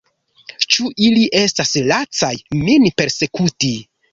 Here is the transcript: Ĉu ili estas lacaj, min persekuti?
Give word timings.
Ĉu 0.75 0.87
ili 1.07 1.27
estas 1.41 1.75
lacaj, 1.91 2.33
min 2.63 2.89
persekuti? 3.03 3.75